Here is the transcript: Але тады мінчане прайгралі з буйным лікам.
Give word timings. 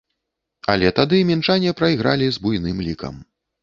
Але 0.73 0.87
тады 1.01 1.21
мінчане 1.33 1.77
прайгралі 1.83 2.35
з 2.35 2.47
буйным 2.49 2.87
лікам. 2.91 3.27